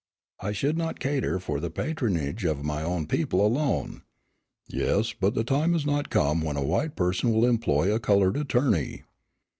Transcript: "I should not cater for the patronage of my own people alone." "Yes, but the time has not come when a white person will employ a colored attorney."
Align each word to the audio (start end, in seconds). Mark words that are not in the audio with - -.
"I 0.39 0.51
should 0.51 0.79
not 0.79 0.99
cater 0.99 1.37
for 1.39 1.59
the 1.59 1.69
patronage 1.69 2.43
of 2.43 2.63
my 2.65 2.81
own 2.81 3.05
people 3.05 3.45
alone." 3.45 4.01
"Yes, 4.67 5.13
but 5.13 5.35
the 5.35 5.43
time 5.43 5.73
has 5.73 5.85
not 5.85 6.09
come 6.09 6.41
when 6.41 6.57
a 6.57 6.63
white 6.63 6.95
person 6.95 7.31
will 7.31 7.45
employ 7.45 7.93
a 7.93 7.99
colored 7.99 8.35
attorney." 8.35 9.03